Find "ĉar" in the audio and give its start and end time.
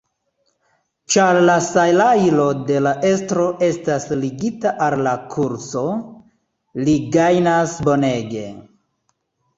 1.15-1.39